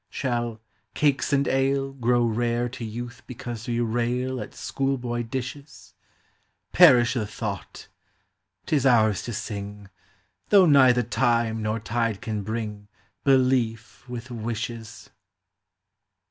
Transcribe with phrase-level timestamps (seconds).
[0.09, 0.59] Shall"
[0.95, 5.93] cakes and ale" Grow rare to youth because we rail At school boy dishes?
[6.71, 7.87] Perish the thought!
[8.65, 9.91] 'T is ours to sing,
[10.49, 12.87] Though neither Time nor Tide can bring
[13.23, 15.11] Belief with wishes.